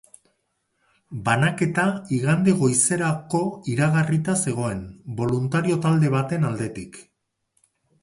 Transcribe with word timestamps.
Banaketa 1.27 1.83
igande 2.17 2.55
goizerako 2.63 3.43
kiragarrita 3.69 4.37
zegoen, 4.49 4.83
boluntario 5.23 5.81
talde 5.89 6.15
baten 6.21 6.53
aldetik. 6.53 7.03